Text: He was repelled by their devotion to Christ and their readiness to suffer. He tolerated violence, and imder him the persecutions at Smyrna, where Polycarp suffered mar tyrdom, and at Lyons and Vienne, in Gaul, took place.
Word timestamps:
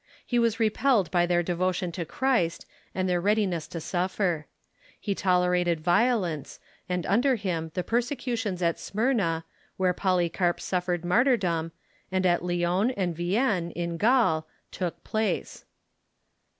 He 0.25 0.39
was 0.39 0.59
repelled 0.59 1.11
by 1.11 1.27
their 1.27 1.43
devotion 1.43 1.91
to 1.91 2.05
Christ 2.05 2.65
and 2.95 3.07
their 3.07 3.21
readiness 3.21 3.67
to 3.67 3.79
suffer. 3.79 4.47
He 4.99 5.13
tolerated 5.13 5.79
violence, 5.79 6.59
and 6.89 7.03
imder 7.05 7.37
him 7.37 7.69
the 7.75 7.83
persecutions 7.83 8.63
at 8.63 8.79
Smyrna, 8.79 9.45
where 9.77 9.93
Polycarp 9.93 10.59
suffered 10.59 11.05
mar 11.05 11.23
tyrdom, 11.23 11.69
and 12.11 12.25
at 12.25 12.43
Lyons 12.43 12.93
and 12.97 13.15
Vienne, 13.15 13.69
in 13.69 13.97
Gaul, 13.97 14.47
took 14.71 15.03
place. 15.03 15.65